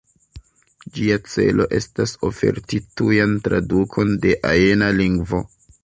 [0.95, 5.49] Ĝia celo estas oferti tujan tradukon de ajna lingvo.